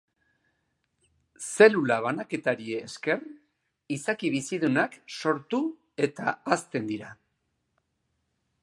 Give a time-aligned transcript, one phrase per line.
[1.49, 3.21] Zelula banaketari esker
[3.99, 5.63] izaki bizidunak sortu
[6.09, 7.17] eta hazten dira.